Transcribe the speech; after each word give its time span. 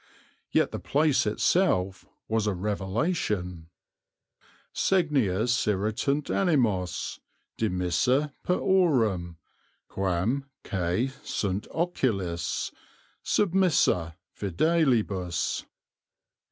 Yet 0.49 0.71
the 0.71 0.79
place 0.79 1.27
itself 1.27 2.05
was 2.27 2.47
a 2.47 2.55
revelation. 2.55 3.69
Segnius 4.73 5.67
irritant 5.67 6.31
animos 6.31 7.19
demissa 7.55 8.33
per 8.41 8.55
aurem 8.57 9.37
Quam 9.87 10.45
quæ 10.63 11.11
sunt 11.23 11.67
oculis 11.69 12.71
submissa 13.23 14.15
fidelibus. 14.35 15.65